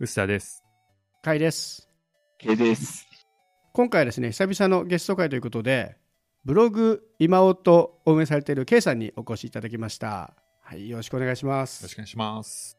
[0.00, 0.64] 臼田です。
[1.22, 1.88] かいです。
[2.38, 3.06] K です。
[3.72, 5.96] 今回はですね、久々のゲスト会ということで、
[6.44, 10.34] ブログ今音を運営されている K さんにお越しいただきました。
[10.62, 11.98] はい、よろしくお願いしまよろすしく。
[11.98, 12.76] お願いします。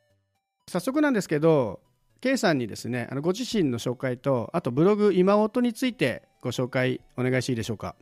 [0.68, 1.82] 早速なんですけど、
[2.20, 7.96] K さんにですね、あのご自身の紹介と、あとブログ今音についてご紹介お願いしていいでしょうか？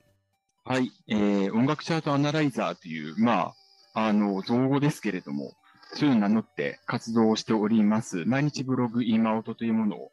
[0.64, 3.54] はい、えー、音楽チャートアナライザーという、ま
[3.94, 5.54] あ、あの、造語ですけれども、
[5.94, 8.26] そういうのを名乗って活動をしております。
[8.26, 10.12] 毎日ブログ今音というものを、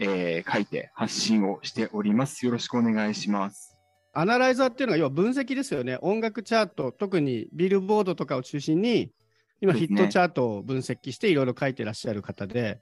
[0.00, 2.46] えー、書いて発信をしております。
[2.46, 3.78] よろしくお願いします。
[4.12, 5.98] アナライザーっていうのは要は分析ですよね。
[6.00, 9.12] 音楽チャート、特にビルボードとかを中心に、
[9.60, 12.80] 今ヒットチャートを分析していろいろ書いてらっしゃる方で、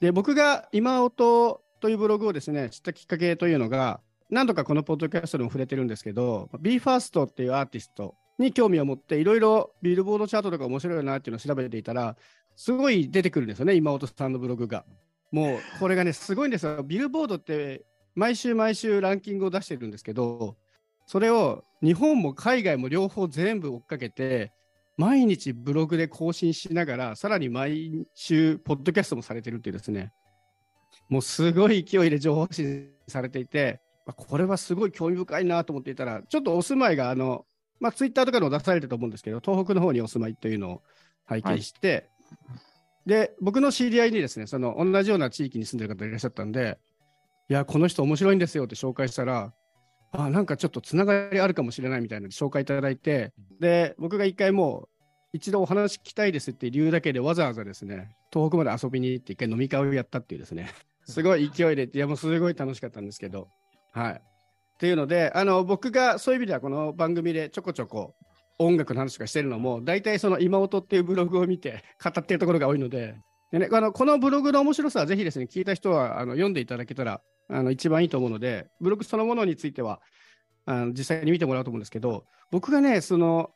[0.00, 12.16] で、僕が今音というブログをですね、知ったきっかけというのが、何度かこのポッドキャストでも触れてるんですけど、BE:FIRST っていうアーティストに興味を持って、いろいろビルボードチャートとか面白いなっていうのを調べていたら、
[12.56, 14.84] すごい出てくるんですよね、今音さんのブログが。
[15.32, 16.82] もうこれがね、すごいんですよ。
[16.86, 20.56] ビルボードって毎週毎週ランキングを出してるんですけど、
[21.06, 24.52] それを日本も海外も両方全部追っかけて、
[24.96, 30.12] 毎日ブログで更新しながら、さらに毎週、ポッドキャストもされてるっていうですね、
[31.08, 37.44] もうすごい勢いで情報発信されていて、まあこれはすごい興味深いなと思っていたら、ちょっとお住まいが、あの、
[37.80, 40.82] まあ、ツイッターとかでも出されてると思うんですけど、東北の方にお住まいというのを
[41.26, 42.08] 拝見して、
[43.06, 46.78] で、僕の知り合いにですね、その同じような地域に住んでる方いらっしゃったんで、
[47.50, 49.52] いや、この人面白いんですよって紹介したら、
[50.12, 54.88] あ、なんかちょっとつながりあるかもしれないみたいなので紹介いただいて、で、僕が一回もう、
[55.32, 60.70] 一度お話聞きたいですって理由だけでわざわざですね、東北まで遊びに行って一回飲み会をやったっていうですね、
[61.04, 63.48] すごい勢いで、いやもうすごい楽しかったんですけど、
[63.92, 64.22] はい。
[64.74, 68.14] っていうので、あの、僕がそういう意味ではこの番組でちょこちょこ
[68.58, 73.16] 音楽の話とかしてるのも、大体その今音っていうブログを見て語ってるところが多いので、
[73.52, 80.00] でね、あのこのブログの面白さはぜひですね、聞いた人はあの読んでいただけたらあの一番いいと思うので、ブログそのものについては
[80.66, 83.50] あの実際に見てもらおうと思うんですけど、僕がね、その、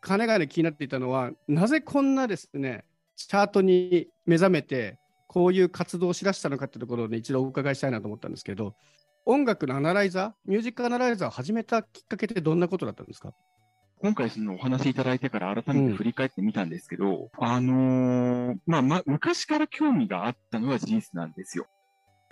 [0.00, 2.84] 金がね、気になっていたのは、なぜこんなですね、
[3.16, 8.74] チャートに目覚めて、こういう活動をしだしたのかってところをね、一度お伺いしたいなと思ったんですけど、
[9.28, 13.32] 音楽のアナライザー、ミュージックアナライザーを始めたきっかけってどんなことだったんですか？
[13.98, 21.66] 今回そのお話いただいてから改めて振り返ってみたんですけど、あのーまあ、ま、昔から興味があったのは事実なんですよ。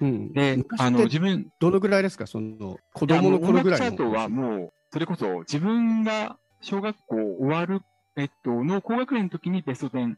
[0.00, 0.32] うん。
[0.32, 2.26] で、あの、自分、どのぐらいですか？
[2.28, 3.86] その、子供の頃ぐらいの。
[3.86, 7.80] 音楽チャートはもう、それこそ自分が小学校終わる、
[8.16, 10.14] えっと、の高学年の時にベスト10、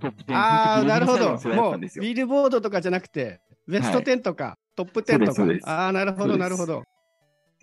[0.00, 1.30] トップ10、ああ、なるほど。
[1.30, 2.02] もう、たんですよ。
[2.02, 5.70] ビルボードとかじゃなくて、ベスト10とか、トップ10とか。
[5.70, 6.82] ああ、なるほど、なるほど。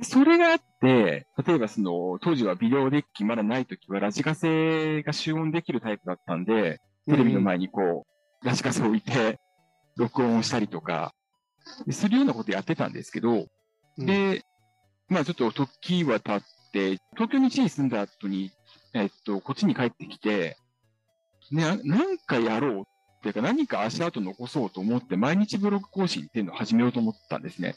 [0.04, 9.40] それがあって、例えばその、当時はビデオデッキまだない時はラジカセが集音できるタイプだったんで、テレビの前にこう、ラジカセを置いて、
[9.96, 11.14] 録音をしたりとか、
[11.90, 13.48] するようなことやってたんですけど、
[13.98, 14.06] うん。
[14.06, 14.44] で、
[15.10, 16.42] まあちょっと時は経っ
[16.72, 18.52] て、東京に一時住んだ後に、
[18.94, 20.58] えっと、こっちに帰ってきて、
[21.52, 22.84] ね、なんかやろうっ
[23.34, 27.76] ていうか何か足跡残そうと思って毎日ブログ更新っていうのを始めようと思ったんですね。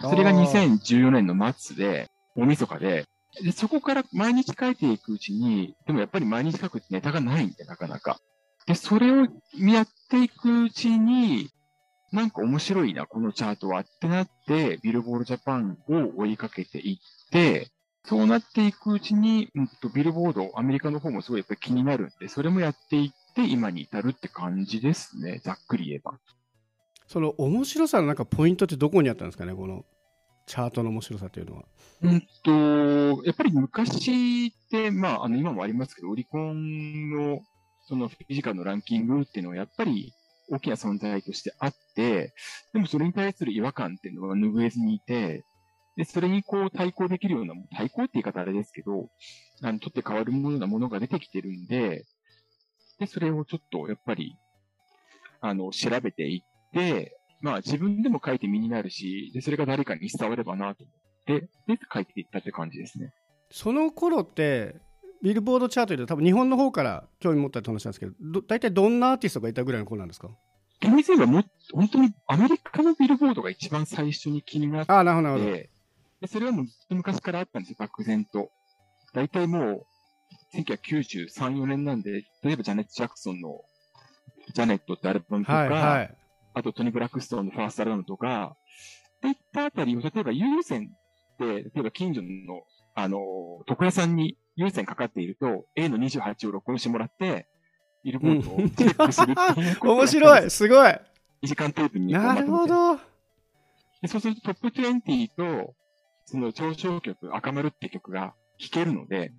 [0.00, 3.04] それがあー2014年の末で、大晦日で、
[3.42, 8.20] で、そこから毎日書いていくうちに、でもやっぱり毎日書くってネタがないんで、なかなか。
[8.66, 9.26] で、それを
[9.56, 11.50] やっていくうちに、
[12.12, 17.70] なんか面白いな、このチャートはってなって、ビルボールジャパンを追いかけていって、
[18.04, 26.18] そうなっていくうちに、うんと、ビルボード、アメリカの方もすごいやっぱり気になるんで、それもやっていって、今に至るって感じですね、ざっくり言えば。
[27.06, 29.86] その面白さのなんかポイントってどこにあったんですかねこの
[30.46, 31.64] チャートの面白さというのは。
[32.02, 37.40] うんと、やっぱり昔って、まあ、あの、今もありますけど、オリコンの、
[37.86, 40.12] そのフィジカルのランキングっていうのは、やっぱり
[40.50, 42.34] 大きな存在としてあって、
[42.72, 45.44] でもそれに対する違和感っていうのは拭えずにいて、
[45.96, 49.08] で、それにこう対抗できるような、対抗って言い方あれですけど、
[49.62, 52.06] あの、取って変わるようなものが出てきてるんで、
[52.98, 54.36] で、それをちょっと、やっぱり、
[55.40, 63.12] あの、調べていって、まあ自分でも書いて身になるし、で、それが誰かに伝わればなと思って、で、書いていったって感じですね。
[63.50, 64.76] その頃って
[65.22, 70.28] ビルボードチャートで多分日本の方から興味持ったって話なんですけどど大体どんなアーティストがいたぐらいの頃なんですか？
[70.80, 75.52] 厳密に言えばもう、本当にアメリカのビルボードが一番最初に気になっああなるほどなるほど。
[75.56, 75.70] て、
[76.20, 78.50] でそれはもうずっと昔からあったんですよ、漠然と。
[79.14, 79.86] 大体もう、
[80.54, 83.60] 1993、4年なんで、例えばジャネット・ジャクソンの
[84.54, 86.14] ジャネットってアルバムとか、はいはい。
[86.54, 88.56] あとトニー・ブラックストーンのファーストアルバムとか、
[89.18, 90.90] っていったあたりを、例えば優先
[91.34, 92.62] って、例えば近所の、
[92.94, 93.18] あの、
[93.68, 97.46] 床屋さんに優先かかっていると、A の28を録音してもらって、
[98.04, 101.00] ビルボードをチェックするって面白いすごい2
[101.42, 102.96] 時間テープになるほど。
[104.00, 105.74] でそうするとトップ20と、
[106.24, 109.32] その頂上曲、赤丸って曲が聴けるので、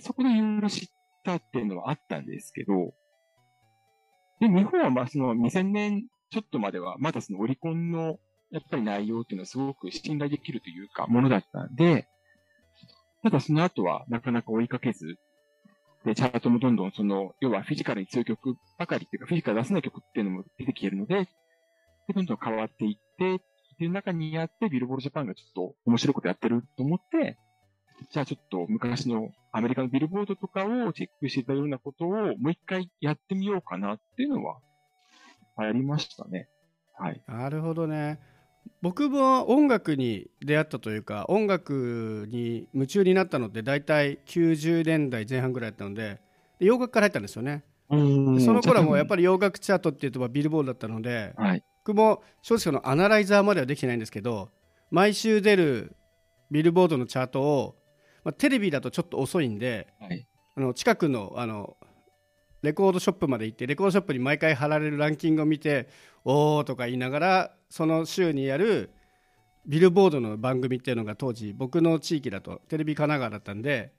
[0.00, 0.88] そこでいろいろ知っ
[1.24, 2.94] たっていうのはあったんですけど、
[4.40, 8.18] で、日本はまあその2000年ちょっとまでは、まだそのオリコンの
[8.50, 12.08] やっぱり内容っていうのはすごく信頼できるというか、ものだったんで、
[13.22, 15.18] ただその後はなかなか追いかけず、
[16.04, 21.24] で、チャートもどんどんその、要はフィジカルに強い曲ばかりっていうか、フィジカル出せない曲っていうのも出てきてるので、
[22.06, 23.38] で、どんどん変わっていって、っ
[23.78, 27.36] ていう中にやって、ビルボールジャパンがちょっと面白いことやってると思って、
[28.10, 34.58] じゃあちょっと昔のアメリカのビルボードとかをチェックしていたようなことをもう一回やってみようかなっていうのは
[35.56, 36.48] ありましたね。
[36.98, 37.22] はい。
[37.26, 38.20] なるほどね。
[38.82, 46.20] 僕も音楽に出会ったというか音楽に夢中になったのって大体90年代前半ぐらいだったので
[46.58, 47.64] 洋楽から入ったんですよね。
[47.88, 54.50] その頃もやっぱり洋楽チャートっていうとビルボールだったので、はい、僕も正直のアナライザーまではできてないんですけど
[54.90, 55.94] 毎週出る
[56.50, 57.76] ビルボードのチャートを、
[58.26, 60.26] まあ、テレビだとちょっと遅いんで、はい、
[60.56, 61.76] あの近くのあの
[62.62, 65.88] レコードショップまで行ってレコードショップに毎回貼られるランキングを見て
[66.24, 68.90] おーとか言いながらその週にやる
[69.64, 73.92] ビルボードの番組っていうのが当時僕の地域だとテレビ神奈川だったんで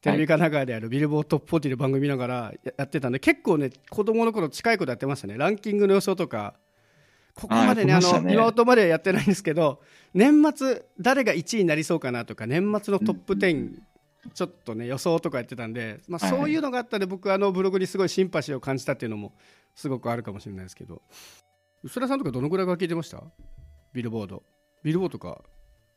[0.00, 5.36] テレビ神奈川であるビルボードトップ40の番組見ながらやってたんで結構ね子供の頃近いことやってましたね。
[5.36, 6.54] ランキングの予想とか
[7.36, 9.80] ここまでねあの今音までやってないんですけど
[10.14, 13.78] 年末誰が1位になりそうかなとか年末のトップ10
[14.34, 19.32] ちょっとね予想とかやってたんで、まあ、そういうのがあったんで僕あのブログにすごいシンパシーを感じたっていうのも
[19.74, 21.02] すごくあるかもしれないですけど。
[21.82, 23.22] 薄田さんとかどのぐらいが聞いてました？
[23.92, 24.42] ビルボード。
[24.82, 25.42] ビルボードか。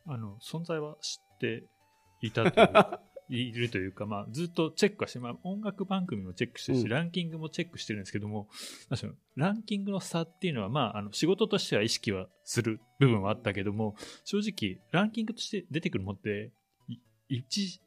[0.06, 1.64] あの存在は知って
[2.22, 2.64] いたとい
[3.30, 8.48] るというか、まあ、ずっとチェックはして、まあ、音楽番組もチェックしてるし、うん、ランキングもチェックしてるんですけども、
[9.36, 13.96] ランキングの差っていうのは、まあ、あの仕事としては意識はする部分はあったけども、
[14.26, 16.52] 正直、ランキングとして出てくるものって、
[17.30, 17.80] 一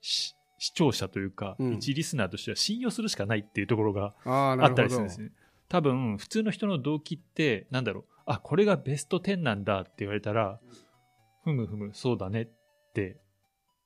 [0.59, 5.33] 視聴者というか、うん、一リスナーとしては信用するしかないっていうところがあったりするんですね。
[5.69, 10.61] 多分、普通の人の動機って、なんだろう、あ、これがベスト10なんだって言われたら、
[11.43, 12.49] ふむふむ、そうだねっ
[12.95, 13.22] て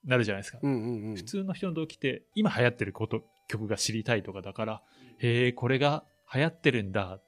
[0.06, 0.58] なるじゃないですか。
[0.62, 4.82] うんうんうん、普通の人の動機って、今流行ってること、曲が知りたいとかだから、
[5.18, 7.20] へえ、これが流行ってるんだ、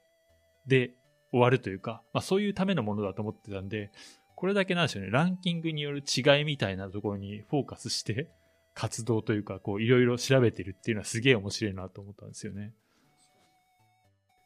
[0.67, 0.95] で
[1.31, 3.91] 終わるというか、まあそういうためのものだと思ってたんで、
[4.37, 8.31] これだけなんでしょうね、ランキングによる違いみたいなところにフォーカスして、
[8.75, 12.73] 活動というか、こう、いろいろ調べてるっていうのはすげえ面白いなと思ったんですよね。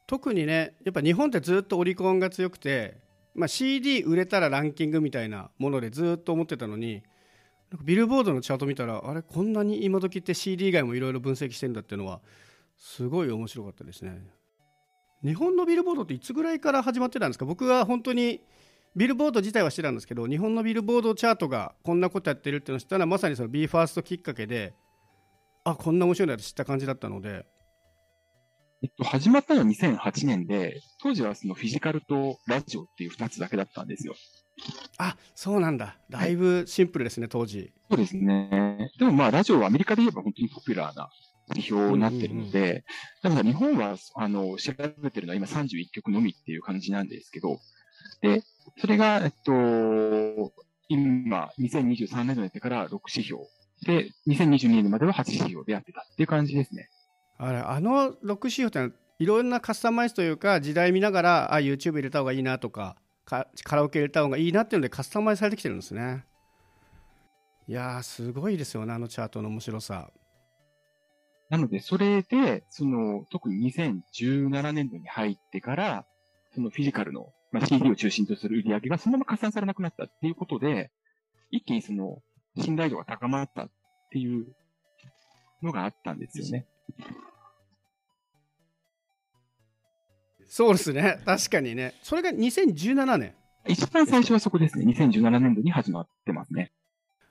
[0.07, 2.97] 特にね、やっぱ日本ってずっとオリコンが強くて、
[3.35, 7.03] まあ、CD 売れたらランキングみたいなものでずっと思ってたのに、
[7.81, 12.21] ビルボードのチャート見たら、あれ、こんなに今時って CD 以外もいろいろ分析してんだっていうのは、
[12.77, 14.21] すごい面白かったですね。
[15.23, 17.45] 日本のビルボードっていつぐらいから始まってたんですか？
[17.45, 18.41] 僕は本当に
[18.95, 24.73] ビルボード自体はしてたんですけど日本のビルボードチャートがこんなことやってるっていうのを知ったのはまさにその BE:FIRST きっかけで
[25.63, 27.45] あこんな面白いなって知った感じだったので。
[28.83, 34.13] えっと、始まったのは2008年で、当時はそのフィジカルとラジオっていう2つだけだったんですよ。
[34.97, 35.97] あ、そうなんだ。
[36.09, 37.73] だいぶシンプルですね、はい、当時。
[37.89, 38.91] そうですね。
[38.97, 41.09] でもまあ、ラジオはアメリカで言えば本当にポピュラーな
[41.49, 42.85] 指標になってるので、
[43.21, 47.59] だから日本は、あの、調べてるのは今31曲のみっていう感じなんですけど、
[48.21, 48.43] で、
[48.77, 50.53] それが、えっと、
[50.87, 53.43] 今、2023年度になってから6指標。
[53.85, 56.89] で、2022年までは8指標でやってたっていう感じですね。
[57.37, 66.25] あれ、あの6指標ってのは、いろんなカスタマイズというか、時代見ながら、あ、YouTube 入れた方がいいなとか、かカラオケ入れた方がいいなっていうのでカスタマイズされてきてるんですね。
[67.67, 70.11] いやー、すごいですよね、あのチャートの面白さ。
[71.49, 76.05] なので、それで、その、特に2017年度に入ってから、
[76.53, 80.91] そのフィジカルのまあ、CD を中心とする売り上げがそのまま加算されなくなったっていうことで、
[81.51, 82.17] 一気にその
[82.57, 83.69] 信頼度が高まったっ
[84.11, 84.47] ていう
[85.61, 86.65] のがあったんですよね。
[90.47, 91.19] そうですね。
[91.25, 91.93] 確かにね。
[92.03, 93.33] それが2017年。
[93.67, 94.85] 一番最初はそこですね。
[94.85, 96.71] 2017年度に始まってますね。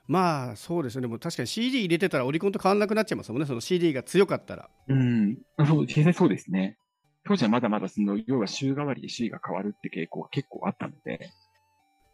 [0.07, 1.01] まあそうですね。
[1.01, 3.47] でも確かに CD 入れてたらオリコンと変わんなくなっちゃいますもんね。
[3.47, 4.69] その CD が強かったら。
[4.87, 5.37] うん。
[5.65, 6.77] そう、実際そうですね。
[7.25, 11.29] 当時はまだまだその、要は週替わりで C が変わるって傾向が結構あったので。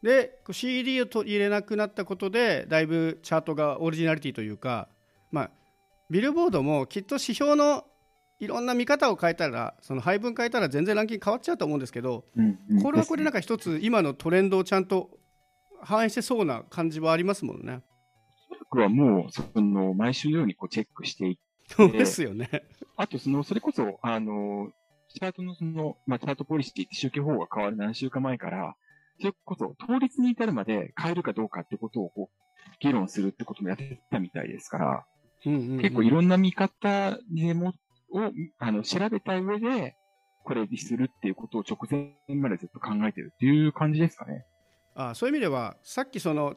[0.03, 4.87] で、CD を入れなくなったことで、だいぶチャートがオリジナリティというか、
[5.31, 5.51] まあ、
[6.09, 7.85] ビルボードもきっと指標の
[8.39, 15.09] いろんな見方を変えたら、その配分変えたら全然ランキング変わっちゃうと思うんですけど、うんうん、これはこれなんか一つ今のトレンドをちゃんと
[15.81, 17.81] 反映してそうな感じはありますもんね。
[18.71, 21.41] 僕はもう、その、毎週のようにこうチェックしていって。
[21.75, 22.49] そうですよね。
[22.95, 24.71] あと、その、それこそ、あの、
[25.09, 28.75] チャートのその、まあ、チャートポリシーって周期方法が変わる何週間前から、
[29.19, 35.05] それこそ、倒立に至るまで変えるかどうかってことをこう、議論するってこともやってたみたいですから、
[35.45, 37.73] うんうんうん、結構いろんな見方でも、
[38.13, 39.95] を、あの、調べた上で、
[40.43, 44.45] これにするっていうことを直前までずっと考えてるっていう感じですかね。
[44.95, 46.55] あそういう意味では、さっきその、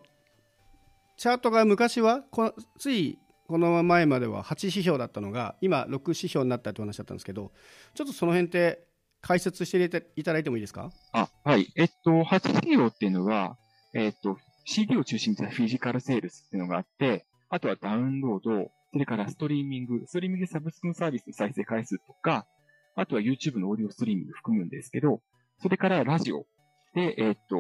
[1.17, 7.53] チャートが昔はこついこの前までは8指標だったのが今6指標になったって話だったんですけど
[7.95, 8.83] ちょっとその辺って
[9.21, 10.91] 解説していただいてもいいですか？
[11.13, 13.57] あはいえっと8指標っていうのは
[13.93, 22.47] えっと CD を中心にしたフィジカルセールスっていうのがあってあとはダウンロードそれからストリーミングストリーミングサブスクのサービスの再生回数とか
[22.95, 25.21] あとは YouTube のオーディオストリーミング含むんですけど
[25.63, 26.45] それからラジオ
[26.95, 27.57] で、えっと、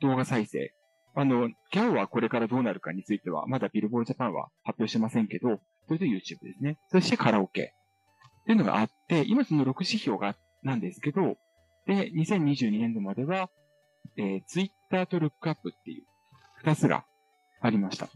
[0.00, 0.72] 動画再生
[1.18, 6.78] あの、ギャオはこれからどうなるかについては、まだビルボールジャパンは発表してませんけど、それと YouTube ですね。
[6.88, 7.72] そしてカラオケ。
[8.42, 11.38] っていうのがあって、今その6指標が、なんですけど、
[11.86, 13.48] で、2022年度までは、
[14.18, 16.04] えー、Twitter とルックアップっていう、
[16.58, 17.06] 二つが
[17.62, 18.10] ありました。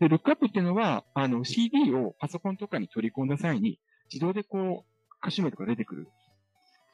[0.00, 3.78] で、ルックアップっていうのは、あの、CD をパソコンとかに取り込んだ際に、
[4.12, 6.06] 自動でこう、歌手名とか出てくるん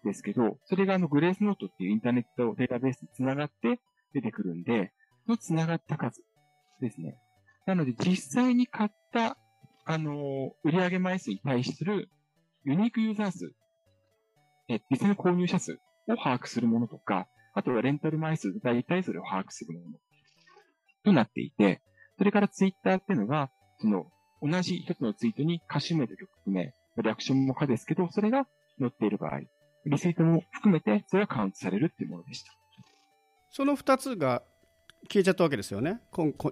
[0.05, 3.81] ですけど、それがあの、グレースノートっていうインターネットデータベースにつながって
[4.13, 4.93] 出てくるんで、
[5.29, 6.23] の繋がった数
[6.81, 7.19] ですね。
[7.67, 9.37] なので、実際に買った、
[9.85, 12.09] あの、売上枚数に対する
[12.65, 13.53] ユニークユーザー数、
[14.69, 15.79] え、実際の購入者数
[16.09, 19.99] を把握するものとか、あとはレンタル枚数大体それを把握するもの
[21.05, 21.81] となっていて、
[22.21, 23.49] それからツイッターっていうのが、
[23.79, 24.05] その、
[24.43, 28.47] 同じ一つのツイートに歌詞名と曲名、リアクションも可ですけど、それが
[28.79, 29.41] 載っている場合、
[29.87, 32.53] リツイートも含めて、それがカウントされるっていうものでした。
[33.49, 34.43] その二つが
[35.09, 36.03] 消えちゃったわけですよね？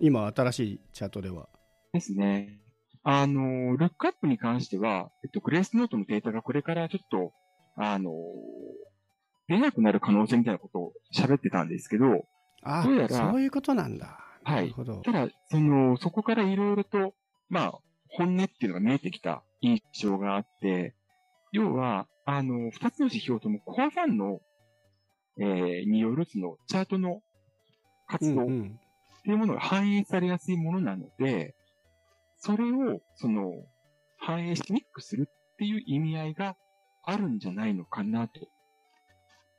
[0.01, 1.51] 今、新しいチャートでは。
[1.93, 2.61] ですね。
[3.03, 7.35] あの、ルックアップに関しては、えっと、グレースノートのデータがこれからちょっと、
[7.77, 8.11] あの、
[9.49, 12.25] 出なくなる可能性みたいなことを喋ってたんですけど、
[12.63, 14.25] あどうやらそういうことなんだ。
[14.49, 14.75] はい。
[15.05, 17.13] ただ、その、そこからいろいろと、
[17.51, 17.79] まあ、
[18.09, 20.95] 本音っていうのが見えてきた印象があって、
[21.53, 24.41] 要は、あの、二つの指標ともコアファンの、
[25.39, 27.21] えー、によるその、チャートの
[28.07, 31.55] 活動っていうものが反映されやすいものなので、
[32.39, 33.53] それを、その、
[34.19, 36.57] 反映しにくくするっていう意味合いが
[37.05, 38.41] あるんじゃないのかな、と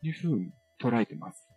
[0.01, 1.48] いうふうに捉えてます。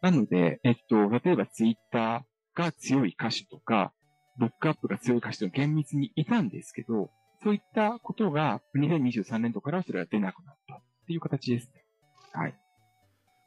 [0.00, 2.20] なので、えっと、例えばツイッター
[2.56, 3.92] が強い歌手とか、
[4.38, 7.10] ブックアップが強い歌手と厳密にいたんですけど、
[7.44, 11.84] そういったことが2023年度からはそれが出なくなったっていう形ですね。
[12.32, 12.54] はい。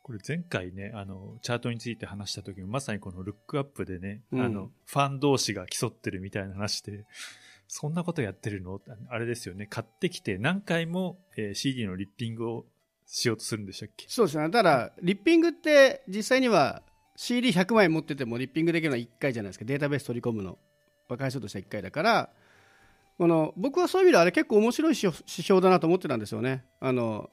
[0.04, 7.06] これ前回ね、あの、チャートについて話した時もまさにこのルックアップでね、うん、あの、ファン同士が競ってるみたいな話で、
[7.68, 8.82] そんなことやってるの？
[9.10, 12.66] あれですよね、買ってきて何回も、えー、CD のリッピングを
[13.06, 14.06] しようとするんでしたっけ？
[14.08, 14.50] そうですね。
[14.50, 16.82] ただ、リッピングって実際には
[17.20, 19.66] CD100 枚持っててもリッピングできるのは1回じゃないですか。
[19.66, 20.58] データベース取り込むの。
[21.18, 22.30] 回数としては1回だから、
[23.18, 26.64] この僕はそういう意味であれ結構面白い指標だなと思ってたんですよね。
[26.80, 27.30] あの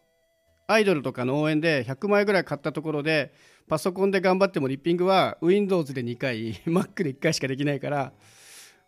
[0.66, 3.32] アイドルとかの応援で100枚ぐらい買ったところで
[3.68, 8.12] パソコンで頑張ってもリッピングは Windows で2回 Mac で1回しかできないから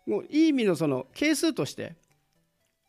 [0.05, 1.95] もういい意味のその係数として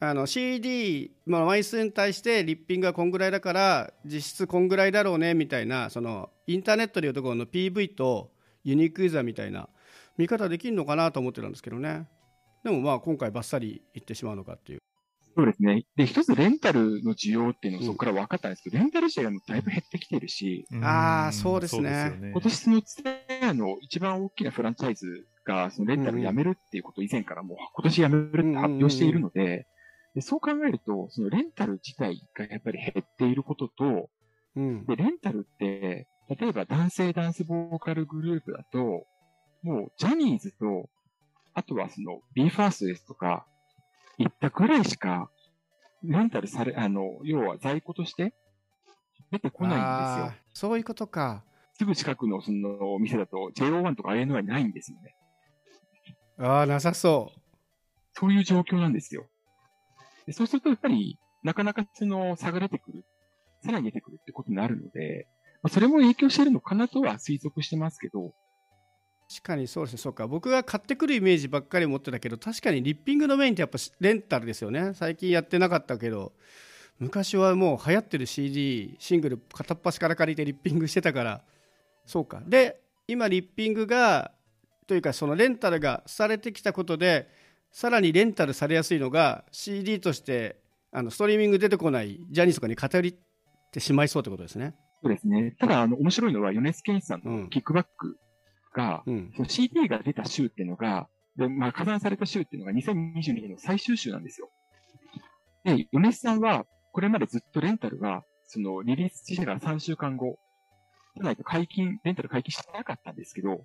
[0.03, 8.31] あの CD の枚数に対してリッピングはこんぐらいだから実質こんぐらいだろうねみたいなそのインターネットでいうところの PV と
[8.65, 9.69] ユニークユーザーみたいな
[10.17, 12.09] 見方できるのかなと思ってたんですけどね
[12.65, 14.81] でもまあ今回ばっさりいってしまうのかっていう
[15.37, 15.85] そうですね。
[15.97, 20.67] で、一つレンタルの需要っていうのがそこから分かったんですけど、うん、レンタル自体がもうだいぶ減ってきてるし。
[20.83, 22.33] ああ、そうですね。
[22.33, 23.03] 今年のツ
[23.43, 29.69] アの一番大きなフランチャイズが、そのレンタルをやめるっていうことを以前からもう今年やめるって発表しているので、
[30.15, 34.11] でそう考えると、そのレンタル自体がやっぱり減っていることと、
[34.57, 39.07] うん、で、レンタルって、例えば男性ダンスボーカルグループだと、
[39.63, 40.89] もうジャニーズと、
[41.55, 43.47] あとはその BE:FIRST ですとか、
[44.19, 45.31] いったぐらいしか、
[46.03, 48.35] レンタルされ、あの、要は在庫として
[49.31, 50.43] 出てこないんですよ。
[50.55, 51.45] そういうことか。
[51.75, 55.15] すぐ近くのその店だと JO1 とか ANY ないんですよね。
[56.39, 57.41] ああ、なさそう。
[58.13, 59.30] そういう状況なんですよ。
[60.27, 63.05] でそうするとやっぱり、なかなかその差が出てくる。
[63.63, 65.27] さらに出てくるってことになるので、
[65.63, 68.33] まあ、それも影響してるのかなとは推測してますけど、
[69.29, 76.33] 確かにそうですね、そうか、僕が買ってくるイメージばっかり持ってたけど、確かにリッピングのメインってやっぱレンタルですよね、最近やってなかったけど、
[76.99, 81.45] 昔はもう流行ってる CD、シングル片っ端から借りてリッピングしてたから、
[82.07, 84.33] そうか、で、今、リッピングが、
[84.89, 87.29] というか、そのレンタルがされてきたことで、
[87.71, 90.61] さらにレンタルされやすいのが、CD として
[90.93, 93.17] あのストリーミング出てこないジャニーズとかに偏り
[93.73, 94.75] てしまいそうってことですね。
[95.03, 95.55] そうですね。
[95.59, 97.51] ただ、あの、面白いのは、米津玄師さんのうん。
[97.51, 98.19] キックバック
[98.75, 99.33] が、うん。
[99.35, 104.51] その CD が出た週っていうのが、で、まあ、加算された週っていうのが2022年の最終週なんですよ。
[105.65, 110.39] で、米津さんは、これまでずっとレンタルは、その、リリースしてから3週間後、
[111.15, 113.65] じゃないと解禁、レンタル解禁してなかったんですけど、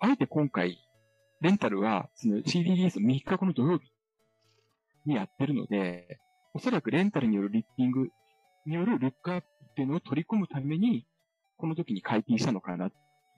[0.00, 0.78] あえて今回、
[1.40, 3.90] レンタルは、その CD リリースの3日後の土曜日
[5.06, 6.18] にやってるので、
[6.54, 8.08] おそらくレンタルによるリッピング
[8.66, 11.06] によるルックアップっていうのを取り込むために、
[11.56, 12.86] この時に解禁したのかな。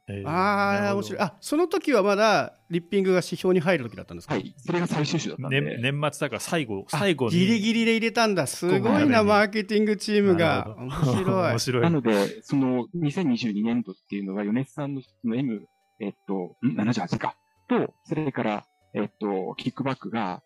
[0.09, 1.21] えーああ、面白い。。
[1.21, 4.35] あ、その時はまだリッピングが指標に入る時だったんですか？
[4.35, 4.52] はい。
[4.57, 5.61] それが最終週だったんで。
[5.61, 7.33] ね、年末だから最後、あ最後に。
[7.38, 8.47] ギリギリで入れたんだ。
[8.49, 10.75] すごいな、マーケティングチームが。
[10.78, 11.59] 面白い 面。
[11.61, 11.83] 白い。
[11.83, 15.69] なので、その2022年度っていうのは、米津さんのその M、
[16.00, 17.37] えっと、ん ?78 か。
[17.70, 20.42] と、それから、えっと、 KICK BACK が、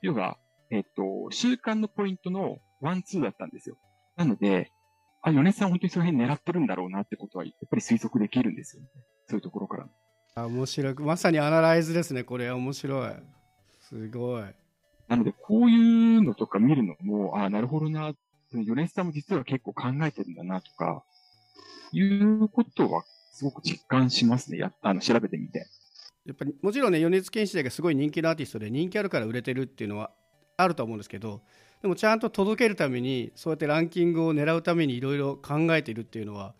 [0.00, 0.38] 要は、
[0.70, 3.76] えっと、週間のポイントのワン、ツーだったんですよ。
[4.16, 4.72] なので、
[5.20, 8.88] あ、米津さん本当にその辺狙ってるんだろうなってことは、やっぱり推測できるんですよね。
[9.28, 9.86] そういうところから。
[10.34, 10.94] あ面白い。
[10.94, 12.50] まさに analyze ですね、これ。
[12.50, 13.12] 面白い。
[13.80, 14.44] すごい。
[15.08, 18.14] なので、こういうのとか見るのも、あなるほどな、
[18.50, 21.04] 米津さんも実は結構考えてるんだなとか、
[21.92, 24.56] いうことはすごく実感しますね。
[24.56, 25.66] やあの、調べてみて。
[26.26, 30.10] やっぱりもちろんね米津玄師がすごい人気のアーティストで人気あるから売れてるっていうのは
[30.56, 31.42] あると思うんですけど
[31.82, 36.54] でもちゃんと届けるためにそうやってランキングを狙うためにいろいろ考えているっていうのは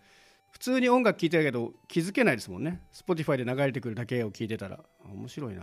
[0.50, 2.83] 普通に音楽聴いてるけど気づけないですもんね。
[2.92, 4.81] Spotify で流れてくるだけを聞いてたら。
[5.02, 5.62] 面白いな。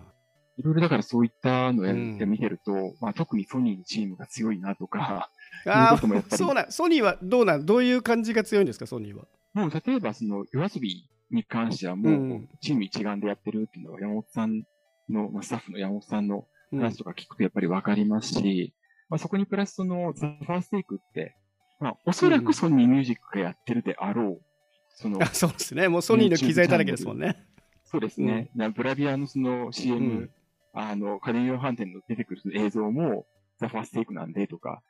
[0.58, 5.30] いろいろだからそういったのをやうんって見てると、まあ特にソニーのチームが強いなとか、
[5.66, 5.98] ああ
[6.36, 9.26] そうなんソニーはどうなんどういう感じが強いんですかソニーは？
[9.54, 14.64] もう例えばその夜遊びに関してはもうチーム一丸でやってるっていうのは山本さん
[15.10, 16.80] の、まあ、スタッフの山本さんのうん。
[16.80, 18.74] 話とか聞くとやっぱりわかりますし、
[19.10, 21.36] まあそこにプラスそのザ・ファーステイクって、
[21.80, 24.42] まあおそらくソニーミュージックがやってるであろう、
[24.96, 25.88] そのあ、そうですね。
[25.88, 27.44] もうソニーの機材だらけですもんね。
[27.86, 28.52] そうですね。
[28.56, 30.30] なブラビアのその CM、うん。
[30.74, 33.26] あの、家電量販店の出てくる映像も、
[33.60, 34.84] ザ・ファーステイクなんでとか、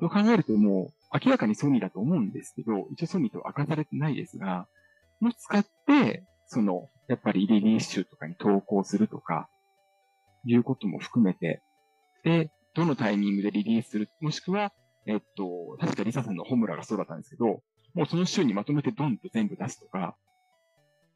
[0.00, 4.66] そう考えるともう、明らかにソニーだと思うんですけど、一応ソニーとは明かされてないですが、
[5.20, 9.48] も使って、その、やっぱりリリース集とかに投稿するとか、
[10.44, 11.62] いうことも含めて、
[12.24, 14.72] で、どのタイミングでリリースする、もしくは、
[15.06, 17.62] えっと、確かリサさんのホムラがそうだったんですけど、
[17.94, 20.16] もうその週にまとめてドンと全部出すとか、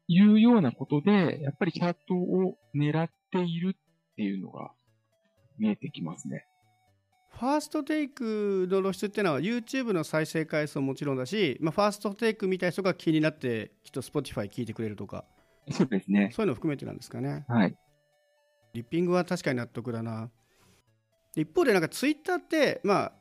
[0.07, 4.71] いうようなことで、やっぱりチャートを狙っているっていうのが
[5.57, 6.45] 見えてきますね。
[7.41, 15.25] ファーストテイクの露出っていうのは YouTube の再生回数ももちろんだし、まあ、ファーストテイクみたいな人が気になってきっと Spotify 聞いてくれるとか
[15.71, 16.29] そうですね。
[16.35, 17.75] そういうのを含めてなんですかねはい。
[18.75, 20.29] リッピングは確かに納得だな
[21.35, 23.11] 一方でなんか Twitter ってまあ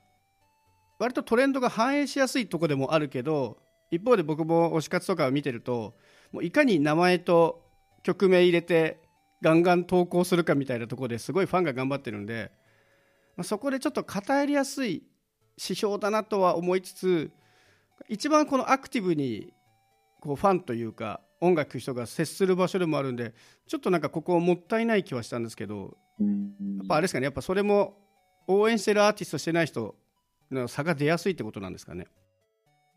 [0.98, 3.56] 割とトレンドが反映しやすいとこでもあるけど
[3.90, 5.94] 一方で僕も推し活とかを見てると
[6.30, 7.64] もういかに名前と
[8.02, 9.00] 曲名入れて
[9.40, 12.52] ガンガン投稿するかみたいなところですごいファンが頑張ってるんで、
[13.40, 15.02] まあ、そこでちょっと偏りやすい
[15.56, 17.30] 指標だなとは思いつつ
[18.06, 19.54] 一番このアクティブに
[20.20, 23.32] こうファンというか音楽聴く人が接する場所でもあるんで
[23.66, 26.50] ちょっとなんかここもったいない気はしたんですけどうん
[26.80, 27.96] やっぱあれですかねやっぱそれも
[28.46, 29.94] 応援してるアーティストしてない人
[30.50, 32.08] の差が出やすいってことなんですかね。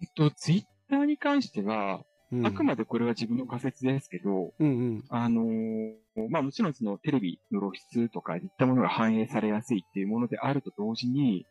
[0.01, 2.12] えっと、ツイッターに関しては、うん
[2.45, 5.93] あくまでこれは自分の仮説ですけど、うんうんあのー
[6.29, 11.45] まあもちろんそのテレビの露出とかいったものが反映されやすいっていうものであると同時に、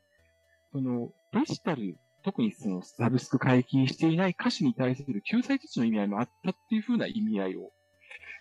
[0.73, 7.73] そのデジタル、特にそのサブスク解禁していない歌手に対する救済措置の意味合いもあったっていうふうな意味合いを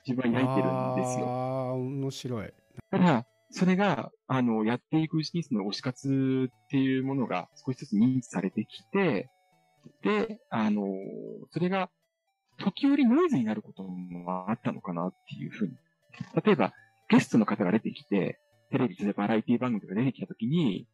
[0.07, 1.25] 自分は抱いてるんですよ。
[1.25, 1.29] あ
[1.69, 2.53] あ面白い。
[2.91, 9.29] ただ、それが、あの、やっていくうちにその推し活っていうものが少しずつ認知されてきて、
[10.03, 10.85] で、あの、
[11.51, 11.89] それが
[12.57, 15.73] 時折ノイズになることもあったのかなっていうふうに。
[16.43, 16.73] 例えば、
[17.09, 18.39] ゲストの方が出てきて、
[18.71, 20.87] テレビでバラエティ番組とか出てきたときに、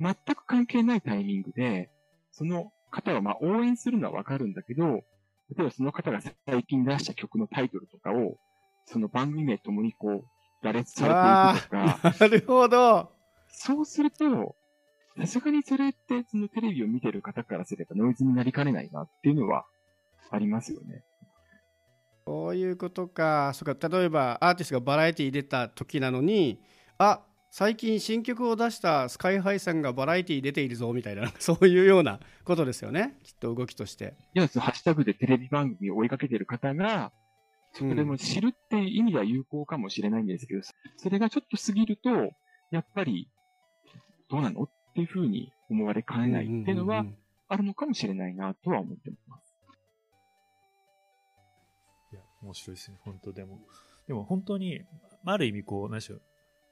[0.00, 1.90] 全く関係ないタイミングで、
[2.32, 5.04] その方はまあ応援するのはわかるんだけど、
[5.56, 8.36] 例えばその方が最近出した曲のタイトルとかを、
[8.86, 10.24] その番組名ともにこう、
[10.62, 13.12] 羅列されていくとか、なるほど。
[13.48, 14.56] そうすると、
[15.18, 19.64] さすがにそれって、そのテレビを見てる方からすればノイズになりかねないなっていうのは
[20.30, 21.04] ありますよね。
[22.24, 23.52] こういうことか。
[23.54, 26.60] そうか例えばアーティストがバラエティー出た時なのに、
[26.98, 33.16] あ最近新曲を出したスカイハイさんがバラエティー出ているぞみたいな、 そういうようなことですよね。
[33.22, 34.14] きっと動きとして。
[34.34, 37.12] いや、そのハッシュタグでテレビ番組を追いかけてる方が、
[37.72, 40.62] そこでも知るっていう意味では有効かもしれないんですけど、
[40.96, 42.10] それがちょっと過ぎると、
[42.70, 43.30] やっぱり、
[44.28, 47.16] どうなのっていうふうに思われかねないっていうのは、んんん
[47.48, 49.45] あるのかもしれないなとは思ってます。
[52.46, 53.60] 面白いですね、本当でも。
[54.06, 54.82] でも本当に、
[55.24, 56.22] ある意味こう、何でしょう。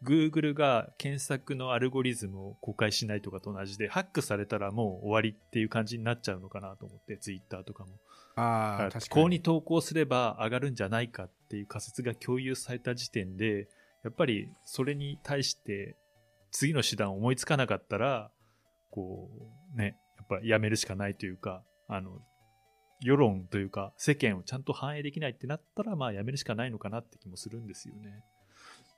[0.04, 7.92] Google が検索のアルゴリズムを公開しないとかと同じで、ハックされたらもう終わりっていう感じになっちゃうのかなと思って、Twitter とかも。
[8.36, 9.22] ああ、こ確かに。
[9.22, 13.68] こに投稿すれば上がるんじゃないかっていう仮説が共有された時点で、
[14.04, 15.96] やっぱりそれに対して
[16.50, 18.30] 次の手段を思いつかなかったら、
[18.90, 19.28] こ
[19.74, 22.20] うね、やっぱやめるしかないというか、あの、
[23.00, 28.22] 世論というか世間をちゃんと反映できないってなったら、まあやめるしかないのかなって気もするんですよね。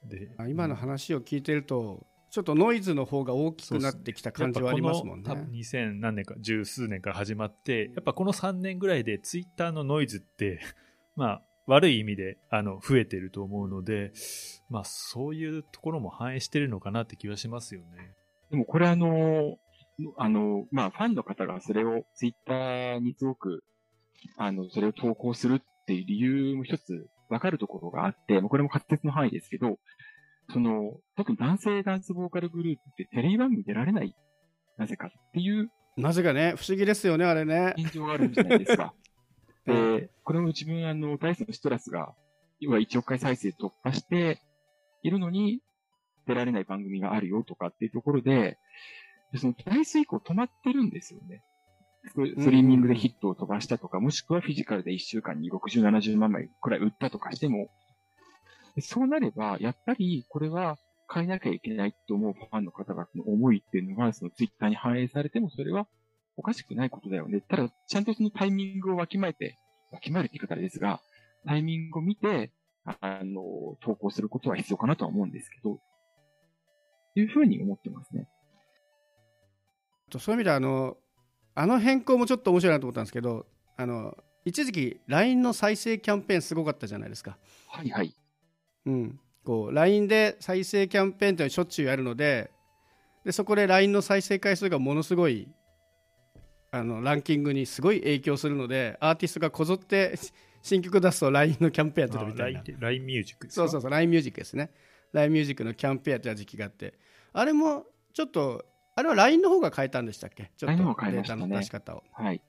[0.04, 5.40] であ今の話を聞いてると、ちょっとノイズの方が大きくなってきた感じはありますもんねやっぱ。
[5.40, 10.60] この多分2000何年か、十数年から始まって、やっぱこの3年ぐらいでツイッターのノイズって、
[11.16, 14.12] まあ、悪い意味であの増えてると思うので、
[14.68, 18.14] まあ、そういうところも反映してるのかなって気はしますよね。
[18.50, 19.58] でもこれあの、
[20.16, 23.64] あの、まあ、ファンの方がそれをツイッターにすごく、
[24.36, 29.78] あの、それを投稿するっていう理由も一つわかるところがあって、まあこれも滑舌の範囲ですけど、
[30.52, 34.14] その、特に男性ダンスボーカルグループってテレビ番組出られない、
[34.76, 37.74] なぜかっていうなぜかね、不思議ですよね、あれね。
[37.78, 38.94] 現状があるんじゃないですか。
[39.64, 42.14] で、これも自分あの、ダイスのシトラスが、
[42.60, 44.42] 要は1億回再生突破して
[45.02, 45.62] いるのに、
[46.26, 48.58] 出られない番組があるよとかっていうところで、
[49.32, 51.42] でそのダイス以降止まってるんですよね。
[52.06, 57.68] スストリーミングでヒットを飛ばしたとか、もしくはフィジカルで1週間に60、70万枚くらい売ったとかしても、
[58.74, 60.78] でそうなれば、やっぱりこれは
[61.12, 65.86] 変えなきゃいけないと思うファンの方々の思いっていうのが、そのツイッターに反映されても、それは
[66.36, 67.40] おかしくないことだよね。
[67.40, 69.58] ただ、ちゃんとそのタイミングをわきまえて、
[69.90, 71.00] わきまえるって言い方ですが、
[71.46, 72.52] タイミングを見て、
[72.84, 75.80] あの、投稿することは必要かなとは思うんですけど、
[77.14, 78.28] いうふうに思ってますね。
[80.12, 80.96] そういう意味ではあの、
[81.56, 87.36] あの変更もちょっと面白いなと思ったんですけど、あの一時期、LINE の再生キャンペーンすごかったじゃないですか。
[87.66, 88.14] はいはい。
[88.84, 92.52] うん、こう LINE で再生キャンペーンというのをしょっちゅうやるので
[93.24, 95.48] でそこで LINE の再生回数がものすごい
[96.70, 100.14] あのランキングにすごい影響するのでアーティストがこぞって
[100.62, 102.60] 新曲出すと LINE のキャンペーンやってるみたいな。
[102.62, 103.62] LINE LINE ミュージックですか？
[103.62, 104.70] そうそうそう LINE ミュージックですね。
[105.12, 106.94] LINE ミュージックのキャンペーンやってた時期があって。
[107.32, 108.64] あれもちょっと
[108.96, 110.50] あれは LINE の方が変えたんでしたっけ？
[110.56, 112.42] ちょっとデータの出し方をはい。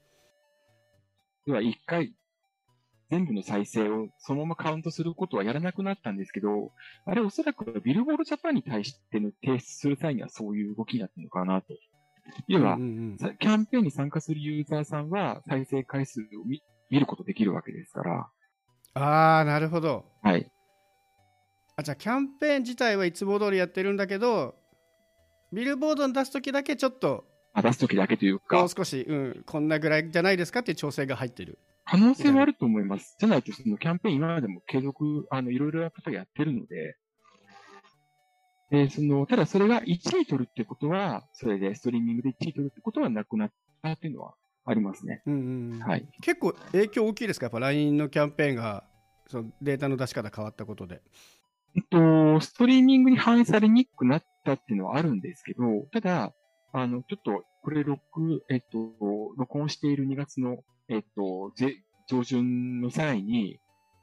[1.45, 2.13] では、一回、
[3.09, 6.71] 全部の再生をそのままカウントすることはやらなくなったんですけど、
[7.05, 11.67] あれおそらくビルボードジャパンに対しての提出する際にはそういう動きになったのかなと。
[12.49, 18.29] 要はうん、うんさキャンペーンに参加するユーザーさんは再生回数を見見ることできるわけですから、
[18.93, 20.51] ああなるほどはい。
[21.77, 24.55] あじゃあキャンペーン自体はいつも通りやってるんだけど
[25.51, 31.57] ビルボードに出す時だけちょっとあ出すときだけというもかう、少し、うん、こんなぐらいじゃないですかっていう調整が入ってる。
[31.85, 33.15] 可能性はあると思います。
[33.19, 36.97] じゃないと、そのキャンペーン今までも継続、あの、いろいろな方がやってるので、
[38.69, 45.23] で、その、ただそれが1位取るってことは、それでストリーミングで1位取るってことはなくなったっていうのはありますね。
[45.25, 46.07] うんうんうんはい。
[46.21, 48.83] 結構影響大きいですか、やっぱ LINE のキャンペーンが
[49.25, 51.01] そのデータの出し方変わったことで。
[51.75, 56.33] えっと、ストリーミングに反映されにくくなったっていうのはあるんですけど、ただ、
[56.73, 58.77] あの、ちょっと、これ、録、えっと、
[59.37, 60.57] 録音している2月の、
[60.89, 63.59] えっと、ぜ上旬の際に、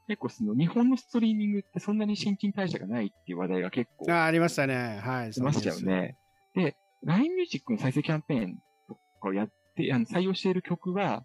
[0.07, 5.01] 結構その日本のストリーミングってそんなに新陳代謝がないっていう話題が結構あありましたね。
[5.03, 5.33] はい。
[5.33, 6.19] 出ましたよね。
[6.55, 11.25] で、LINE ミュージックの再生キャンペーンとかをやって、あの、採用している曲は、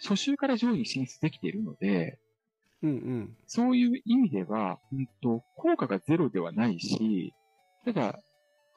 [0.00, 2.18] 初週から上位に進出できているので、
[2.82, 3.36] うんうん。
[3.46, 7.34] そういう意味では、うんと、効果がゼロではないし、
[7.84, 8.18] ただ、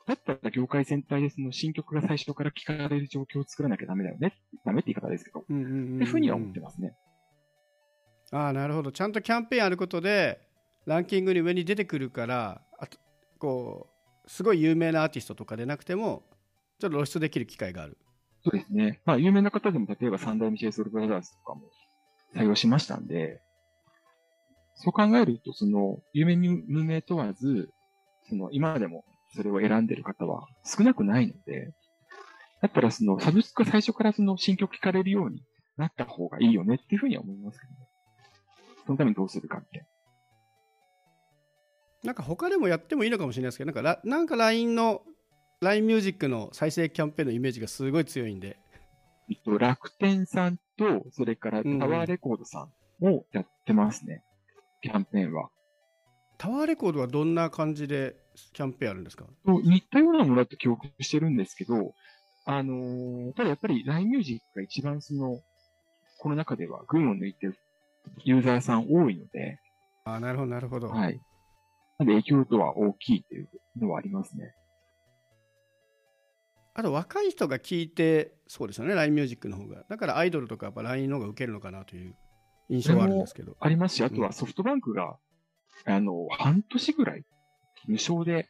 [0.05, 4.35] だったら業界全体でその新曲が最初から聴かれる状況を作らなきゃダメだよね。
[4.63, 5.39] ダメって言い方ですけど。
[5.39, 6.93] っうんうんうんうんていうふうには思ってますね。
[8.31, 8.91] ああ、なるほど。
[8.91, 10.39] ちゃんとキャンペーンあることで、
[10.85, 12.99] ランキングに上に出てくるから、あと
[13.39, 13.87] こ
[14.25, 16.23] う、すごい有名なアーティストとかでなくても、
[16.79, 17.97] ちょっと露出できる機会がある。
[18.43, 19.01] そうですね。
[19.05, 21.61] まあ、有名な方でも、例えば三代目 j ソ o ルブラザーズとかも
[22.35, 23.41] 採用しましたんで、
[24.75, 27.71] そう考えると、その、有名無名問わず、
[28.29, 31.73] その、今までもそれを選んでる方は少なくないので、
[32.61, 35.43] だったらその、サブスクが最初からその新曲聴かれるように
[35.77, 37.77] なった方がいいよねっていうふうには思いますけどね。
[38.85, 39.85] そのためにどうするかって。
[42.03, 45.01] なんか他でもやってもいいのかもしれないですけど、なんかラなんか LINE の、
[45.61, 48.57] LINE ミュージックの再生キャンペーンのイメージがすごい強いんで、
[49.29, 52.67] えっと、楽天さんと、それからタワーレコードさ
[53.01, 54.23] んをやってますね。
[54.81, 55.49] キャンペーンは。
[56.37, 58.15] タワーレコードはどんな感じで
[58.53, 59.25] キャンペーンあるんですか？
[59.45, 61.93] と似たようなものだと記憶してるんですけど、
[62.45, 65.39] あのーただやっぱり LINE ミュージックが一番その、
[66.19, 67.57] この中では群を抜いてる
[68.23, 69.59] ユーザーさん多いので、
[70.05, 70.89] あなるほど、なるほど。
[70.89, 71.19] はい。
[71.97, 74.53] なんで影響度は大きいというのはありますね。
[76.73, 79.83] あと若い人が聞いて、そうですよね、LINE ミュージックの方が。
[79.89, 82.15] だからアイドルとかやっぱ LINE の方が受けるのかなという
[82.69, 83.55] 印象はあるんですけど。
[83.59, 85.15] ありますし、あとはソフトバンクが、
[85.85, 87.23] あの、半年ぐらい
[87.87, 88.49] 無償で、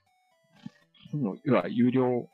[1.11, 2.29] その、要は有料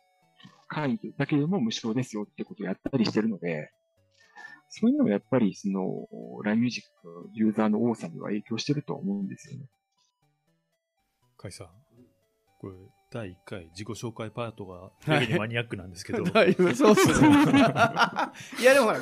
[0.67, 3.71] 会員だけでも無償ですよってことをやったりしてるので、
[4.69, 6.07] そういうのもやっぱりその、
[6.43, 9.65] LINE ミュージックユーザーの多さには影響してると思うんですよね。
[11.37, 11.67] 甲斐さん、
[12.59, 12.75] これ、
[13.13, 17.27] 第1回自己紹介パートが、やけにマニアックなんですけど、 だいぶそうっすね。
[18.57, 19.01] いやでもほら、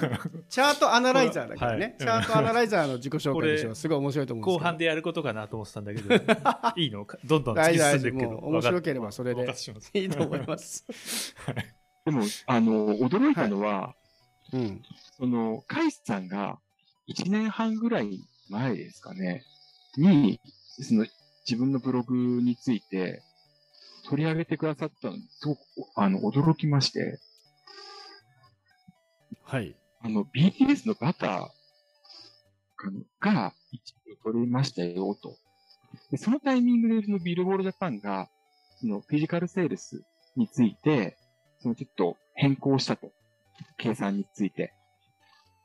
[0.50, 1.86] チャートアナライザーだからね。
[1.86, 3.76] はいチャートアナライザーの自己紹介でしょ。
[3.76, 4.58] すごい面白いと思うんですけど。
[4.58, 6.16] 後半でやることかなと思ってたんだけど、
[6.76, 7.06] いいの？
[7.06, 8.38] かどんどん突大き進んでいくけど。
[8.38, 9.46] 面白ければそれで
[9.94, 10.86] いいと思います。
[12.06, 13.94] でも、あの、驚いたのは、
[14.52, 14.82] うん。
[15.20, 16.58] その、カイスさんが
[17.08, 19.44] 1年半ぐらい前ですかね、
[19.98, 20.40] に、
[20.82, 21.06] その、
[21.48, 23.22] 自分のブログについて
[24.10, 25.60] 取り上げてくださったのに、すごく、
[25.96, 27.20] あの、驚きまして、
[29.44, 29.76] はい。
[30.02, 35.38] あの、BTS のバターが一部取れましたよ、と。
[36.12, 38.30] で、そのタイミングで、そのビルボールジャパンが、
[38.80, 40.02] そのフィジカルセールス
[40.36, 41.18] について、
[41.60, 43.12] そのちょっと変更したと。
[43.78, 44.74] 計算について。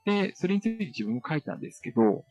[0.05, 2.25] で、それについて自分も書いたんですけど、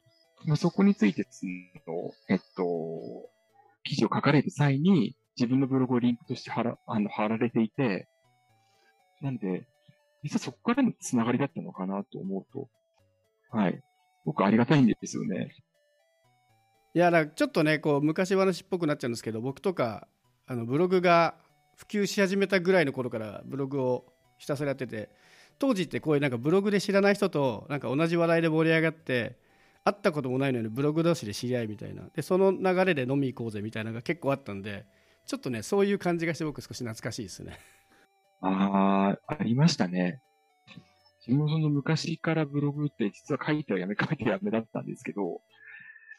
[0.45, 3.29] まあ、そこについて、その、えっと、
[3.83, 8.07] 記事を書かれる際に、自分のブログをリンクとして貼ら、あの、貼られていて、
[9.21, 9.67] なんで、
[10.23, 12.69] 実はそこからのつながりだったのかなと思うと、
[13.49, 13.81] はい。
[14.25, 15.55] 僕ありがたいんですよね。
[16.93, 20.07] いや、だちょっとね、こう、昔話っぽくなっちゃうんですけど、僕とか、
[20.45, 21.35] あの、ブログが
[21.77, 24.05] 普及し始めたぐらいの頃からブログを
[24.37, 25.09] ひたすらやってて、
[25.59, 29.37] 当時ってこういうなんかブログで知らない人となんか同じ話題で盛り上がって
[29.83, 34.85] 会ったこともないのにブログ同士で知り合いみたいなでその流れで飲み行こうぜみたいなのが結構あったんで
[35.25, 37.59] ちょっとねそういう感じがして僕少し懐かしいですね
[38.43, 40.19] ああ、ありましたね。
[41.25, 45.39] 自分その昔からブログって実は書いてはやめ、書いてはやめだったんですけど、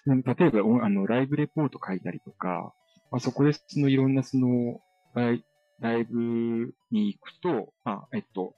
[0.06, 2.72] 例えば、あの、ライブレポート書いたりとか、
[3.10, 4.80] まあ、そこでそのいろんなその、
[5.14, 5.44] ライ
[5.80, 8.54] ライブに行くと、まあ、えっと、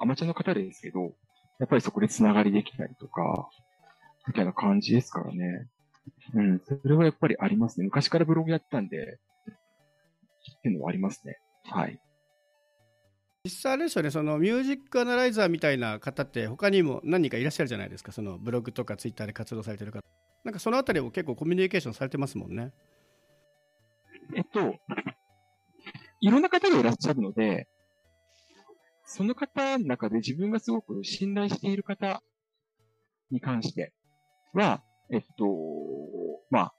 [0.00, 1.14] アマチュアの方ですけど、
[1.60, 3.48] やっぱりそこでつながりできたりとか、
[4.26, 5.68] みたいな感じですからね。
[6.34, 7.84] うん、それはやっぱりありますね。
[7.84, 9.18] 昔からブログやったんで、
[10.68, 11.38] っていうのはありますね。
[11.64, 11.98] はい。
[13.44, 20.02] 実際あれですよねそのミュージックアナライザーみたいな方って他にも何人かいらっしゃるじゃないですかそのブログとかツイッターで活動されてる方
[20.44, 22.72] なんかそのあたりも結構コミュニケーションされてますもんね
[24.34, 24.74] えっと、
[26.20, 27.66] いろんな方がいらっしゃるので、
[29.06, 32.22] その方の中で自分がすごく信頼している方
[33.30, 33.92] に関して
[34.52, 35.46] は、えっと、
[36.50, 36.74] まあ、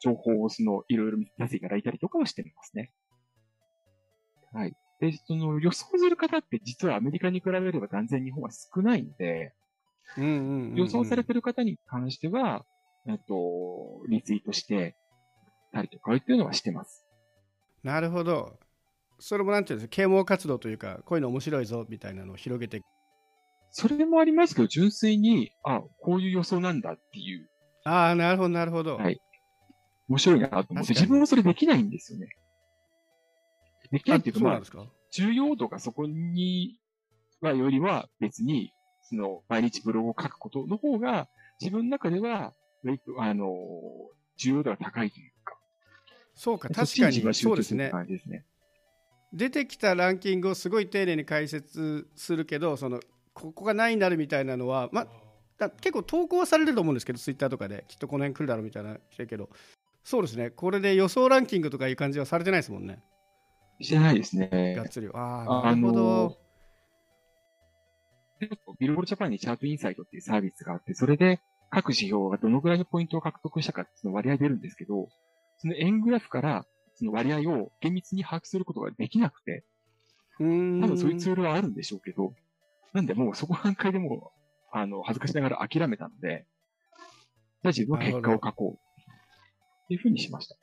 [0.00, 2.92] 情報をその、いろいろ見させていただいたりとかはしてますね。
[4.52, 4.74] はい。
[5.00, 9.54] で、その予想する方って実はアメリカに比べれば断然日本は少ないので、
[10.16, 12.64] うんうんうんうん予想されてる方に関しては、
[13.08, 14.96] えっと、リツイートして
[15.72, 17.06] たりとかっていうのはしてます。
[17.82, 18.58] なるほど。
[19.18, 22.82] それもなんていうんですか、啓蒙活動というか、こういうの面白いぞみたいなのを広げて。
[23.70, 27.48] それもありますけど、純粋に、あ、こういう予想なんだっていう、
[27.84, 28.96] ああ、なるほど、なるほど。
[28.96, 29.20] はい
[30.10, 32.28] 面白いなと思って、自分もそれできないんですよね。
[33.90, 34.62] できないっていうか、まあ
[35.12, 36.78] 重要度がそこに
[37.40, 41.28] はよりは別に、その、毎日ブログを書くことの方が、
[41.60, 42.54] 自分の中では、
[43.18, 43.48] あの、
[44.36, 45.58] 重要度が高いというか、
[46.34, 47.34] そうか、確かに。
[47.34, 47.92] そうですね。
[48.06, 48.44] ですね。
[49.32, 53.00] 出てきたランキングをすごい丁寧に解説するけど、その
[53.34, 55.06] ここが何になるみたいなのは、ま
[55.58, 59.50] だ結構投稿はされると思うんですけど、ツイッターとかで、きっとこの辺来るだろうみたいなしてるけど、
[60.02, 63.02] そうですね、これで予想ランキングとかいう感じはされてないですもんね、
[63.80, 64.88] してないですねがっ。
[64.88, 65.08] つり。
[65.12, 66.36] ああ、なあるほどの。
[68.78, 75.08] ビルボールジャパンにチャートインサイトっていうサービスがあって、それで各指標がどのぐらいのポイントを獲得したかっていうの割合出るんですけど、
[75.58, 79.64] その円グラフからその割合を厳密に把握することができなくて、
[80.38, 82.32] 多分そういうツールはあるんでしょうけど、
[82.94, 84.32] なんでもうそこ段階でも
[84.72, 86.46] う、あの、恥ずかしながら諦めたので、
[87.62, 88.89] じゃあ自分は結果を書こう。
[89.94, 90.56] いうふうにしました。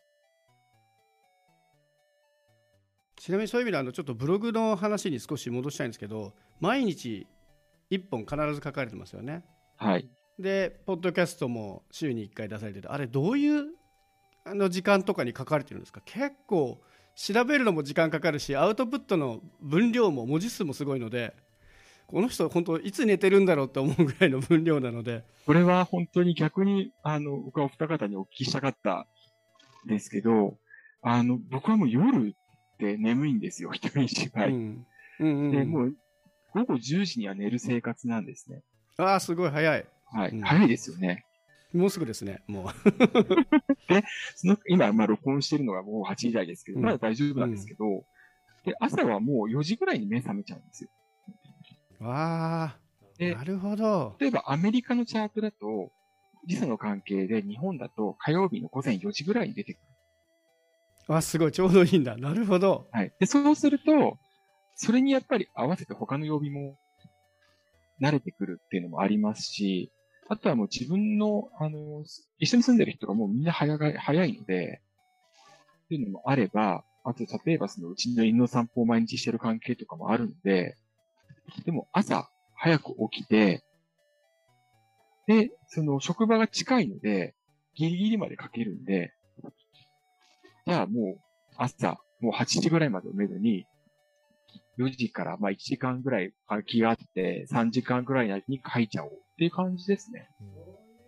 [3.19, 7.27] ちなみにそういう意味であのちょっとブログの話に少し戻したいんですけど毎日
[7.91, 9.43] 1本必ず書かれてますよね
[9.75, 10.07] はい。
[10.39, 13.65] でポッドキャストも週に1回出されててあれどういう
[14.45, 16.01] あの時間とかに書かれてるんですか？
[16.05, 16.79] 結構
[17.15, 21.33] 調べるのも時間かかるしアウトプットの分量も文字数もすごいので
[22.05, 29.05] この人本当いつ寝てるんだろうって思うぐらいの分量なのでこれは本当に逆に、あの、僕はお二方にお聞きしたかったん
[29.85, 30.57] ですけど、
[31.01, 34.49] あの、僕はもう夜って眠いんですよ、一人芝居。
[34.49, 34.85] うん
[35.19, 35.95] うんうんで、もう、
[36.53, 38.61] 午後10時には寝る生活なんですね。
[38.97, 40.31] ああすごい早いはい。
[40.31, 41.25] うん早いですよね。
[41.73, 42.71] もうすぐですねもう
[44.35, 48.05] その、今、まあ、録音してるのがもう8時台ですけど、うんまだ大丈夫なんですけど、
[48.63, 50.89] で、朝はもう4時ぐらいに目覚めちゃうんですよ。
[51.99, 52.77] わあ
[53.17, 55.91] でなるほど例えばアメリカのチャートだと、
[56.47, 61.15] 時差の関係で日本だと火曜日の午前4時ぐらいに出てくる。
[61.15, 63.13] あすごいちょうどいいんだなるほどはい。
[63.19, 64.17] で、そうすると、
[64.75, 66.77] それにやっぱり合わせて他の曜日も
[68.01, 69.91] 慣れてくるっていうのもありますし、
[70.29, 72.03] あとはもう自分の、あの、
[72.39, 74.81] 一緒に住んでる人がもうみんな早が早いので、
[75.85, 80.77] っていうのもあれば、あと例えばそのうちの犬の散歩を毎日してる関係とかもあるので、
[81.65, 83.63] でも朝早く起きて、
[85.27, 87.35] で、その職場が近いので、
[87.75, 89.13] ギリギリまでかけるんで、
[90.65, 91.21] じゃあもう
[91.57, 93.65] 朝、もう8時ぐらいまでをめどに、
[94.79, 100.29] 4時からまあ1時間ぐらい空きがあって、3時間ぐらいのに書いちゃおうっていう感じですね。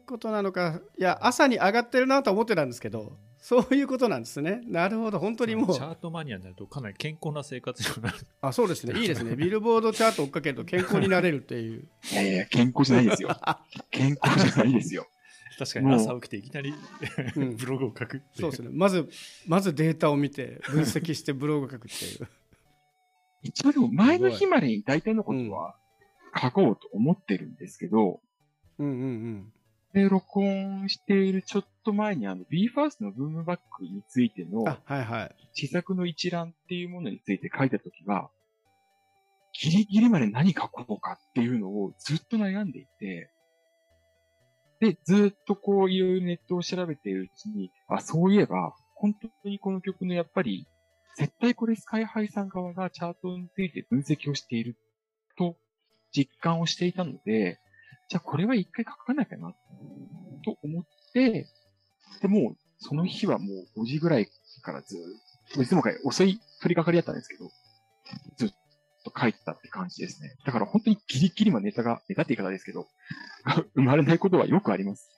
[0.10, 4.62] ことなのかいや朝に上がってるなと思ってたんですけどそういうことなんですね。
[4.66, 5.20] なるほど。
[5.20, 5.74] 本当にもう。
[5.74, 8.18] チャートマニアになるとかなり健康な生活になる。
[8.42, 9.00] あそうですね。
[9.00, 9.36] いいですね。
[9.36, 11.88] ビルボードチャート追っかけると健康になれるっていう。
[12.12, 13.30] いやいや、健康じゃないですよ。
[13.92, 15.08] 健康じゃないですよ。
[15.58, 16.74] 確かに朝起きていきなり
[17.36, 17.56] うん。
[17.58, 18.70] ブログを書くっていそうですね。
[18.72, 19.10] まず
[19.48, 22.28] まずデータを見て分析してブログ書くっていう。
[23.42, 25.76] 一応でも前の日までに大体のことは
[26.40, 28.20] 書こうと思ってるんですけど、
[28.80, 29.54] うんうんうん
[29.94, 35.36] で、録音しているちょっと前にあの BE:FIRST のブームバックについてのあはいはい。
[35.54, 38.30] 施策の一覧っていうものについて書いたときは、
[39.54, 43.32] ギリギリまで何書こうかっていうのをずっと悩んでいて、
[44.80, 50.68] で、ずっとこういろいろネットを調べているうちに、あ、そういえば、本当にこの曲のやっぱり、
[51.18, 54.78] 絶対これスカイハイさん側がチャートについて分析をしている
[55.38, 55.58] と
[56.12, 57.60] 実感をしていたので、
[58.10, 59.54] じゃあこれは一回書かなきゃな、
[60.44, 61.48] と思って、
[62.22, 63.46] でもうその日はも
[63.76, 64.28] う5時ぐらい
[64.64, 64.98] からず
[65.52, 67.52] っと、いつもかい遅い取り掛かりだったんですけど、
[68.38, 68.50] ずっ
[69.06, 70.36] と書いてたって感じですね。
[70.44, 72.88] だから本当にギリギリまでネタが、ネタって言い方ですけど、
[73.46, 75.12] が 生まれないことはよくあります。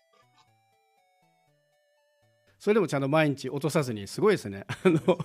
[2.60, 5.18] それでもちゃんと毎日落とさずにすごいですね あの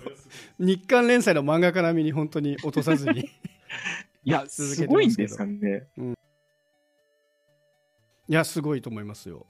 [0.57, 3.29] 日刊連載の漫画家並みに本当に落とさずに
[4.25, 5.87] いや、続けすてますけどごいんですかね。
[8.27, 9.45] いやすごいと思いますよ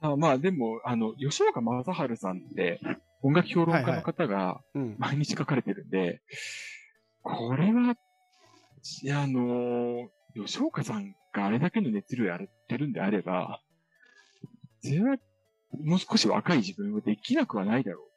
[0.00, 2.78] あまあでも、あの、吉岡正治さんって、
[3.22, 6.20] 音楽評論家の方がうん毎日書かれてるんで、
[7.22, 7.96] これは、
[9.02, 13.62] いや、あの吉岡さんがあれだけの熱量やってるんであれば、
[14.82, 15.16] それは、
[15.82, 18.14] もう少し若い自分はできなくはないだろう。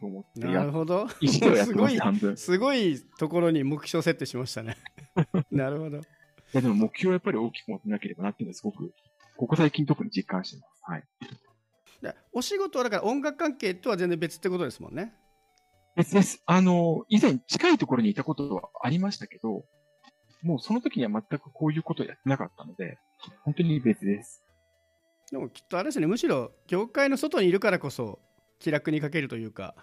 [0.00, 1.88] と思ってなやるほどす すご。
[1.88, 4.76] いすごいところに目標設定しましたね
[5.52, 6.00] なるほど
[6.52, 8.92] や、でも目標をやっぱり大きく持ってなければなっていうのはすごく、
[9.36, 10.82] ここ最近特に実感してます。
[10.82, 11.04] はい。
[12.02, 15.14] でお仕事はだから音楽関係とは全然別ってことですもんね
[15.94, 16.42] 別です。
[16.46, 19.64] あの、以前近いところにいたことはありましたけど、
[20.42, 22.98] もうその時には全くこういうことをやってなかったので、
[23.44, 24.42] 本当に別です。
[25.32, 28.18] でもきっとあれですねむしろ業界の外にいるからこそ
[28.60, 29.74] 気楽に書けるというか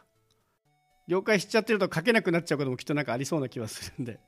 [1.08, 4.19] 業界知っちゃってると書けなくなっちゃうこともきっとなんかありそうな気はするんで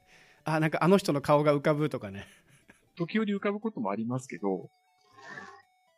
[0.43, 2.27] あなんかあの人の顔が浮かぶとかね
[2.95, 4.69] 時折浮かぶこともありますけど、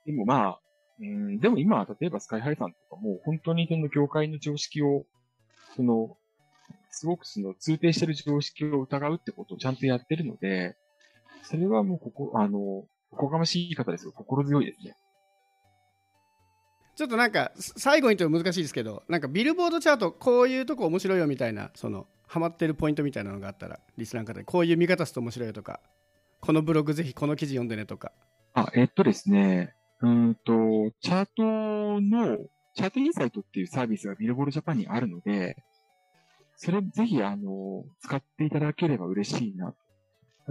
[0.05, 0.59] でもまあ、
[0.99, 5.05] うん、でも今は例えばスカイハイさんとかも本当にその業界の常識を、
[5.75, 6.17] その、
[6.91, 10.75] すごくその通底してる常識を疑うってことをちゃんとやってるので、
[11.43, 14.11] それはもうここ、あの、おこがましい言い方ですよ。
[14.11, 14.95] 心強いですね。
[16.95, 25.79] ちょっとなんかす最後にと難しいですけどなんかビルボードチャートこういうとこ面白いよみたいなそのハマってるポイントみたいなのがあったらリスナーの方でこういう見方すると面白いよとか
[26.41, 28.11] このブログぜひこの記事読んでねとか
[28.55, 31.43] あ、えっとですね、うんと、チャート
[32.01, 32.37] の、
[32.75, 35.63] チャートインサイトっていうサービスがビルボールジャパンにあるので、
[36.55, 39.73] それぜひ、あの、使っていただければ嬉しいな。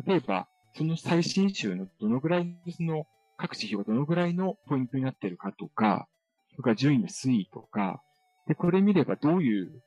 [0.04, 3.06] 例えば、その最新週のどのぐらいの、その、
[3.36, 6.08] 各指標がどのぐらいのポイントになってるかとか、
[6.56, 8.02] とか順位の推移とか、
[8.48, 9.82] で、これ見ればどういう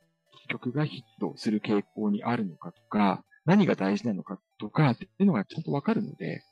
[0.47, 6.43] 曲がヒットする傾向にあるのかとか、何が大事なのかとか、っていうのがちゃんとわかるので、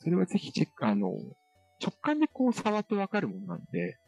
[0.00, 1.12] それはぜひチェック、あの、
[1.80, 3.98] 直感でこう触ってわかるものなんで、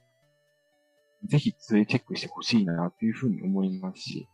[1.25, 4.29] ぜひそれチェックしてほしいなというふうに思いますし、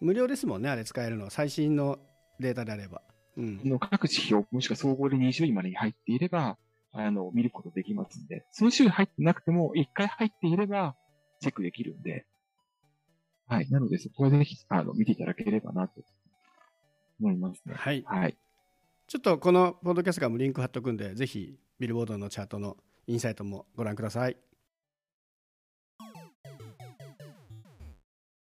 [0.00, 1.30] 無料ですもんね、あれ使えるの。
[1.30, 1.98] 最新の
[2.40, 3.02] データであれば。
[3.36, 3.60] うん。
[3.64, 6.58] の各指標、もしくは総合で20位までに入っていれば、
[6.92, 10.96] あの、見ることできますんで、その種類入ってなくても、1回入っていれば、
[11.40, 12.26] チェックできるんで、
[13.52, 13.70] はい。
[13.70, 16.00] なので、そこはぜひ、あの、見ていただければな、と
[17.20, 17.74] 思いますね。
[17.76, 18.02] はい。
[18.06, 18.36] はい。
[19.06, 24.36] ちょっとこのポッドキャストからもリンク貼っとくんで、ぜひビルボードのチャートのインサイトもご覧ください。